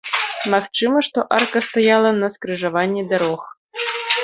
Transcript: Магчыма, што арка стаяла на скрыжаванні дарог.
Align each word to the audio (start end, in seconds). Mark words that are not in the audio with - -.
Магчыма, 0.53 1.01
што 1.07 1.25
арка 1.37 1.63
стаяла 1.67 2.09
на 2.23 2.27
скрыжаванні 2.39 3.07
дарог. 3.15 3.41